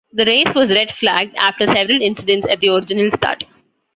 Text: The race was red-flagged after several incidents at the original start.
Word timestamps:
The 0.13 0.25
race 0.25 0.51
was 0.55 0.71
red-flagged 0.71 1.35
after 1.35 1.67
several 1.67 2.01
incidents 2.01 2.47
at 2.49 2.59
the 2.59 2.69
original 2.69 3.11
start. 3.11 3.43